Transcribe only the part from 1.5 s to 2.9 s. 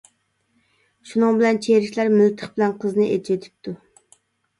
چېرىكلەر مىلتىق بىلەن